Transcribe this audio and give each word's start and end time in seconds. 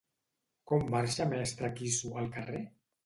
Com 0.71 0.87
marxa 0.95 1.27
Mestre 1.33 1.71
Quissu 1.77 2.15
al 2.23 2.33
carrer? 2.39 2.65